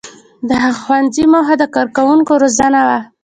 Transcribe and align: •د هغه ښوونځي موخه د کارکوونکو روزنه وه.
•د 0.49 0.51
هغه 0.63 0.77
ښوونځي 0.83 1.23
موخه 1.33 1.55
د 1.59 1.63
کارکوونکو 1.75 2.33
روزنه 2.43 2.79
وه. 2.87 2.99